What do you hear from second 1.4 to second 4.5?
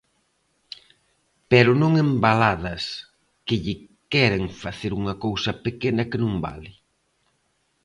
Pero non en Valadas, que lle queren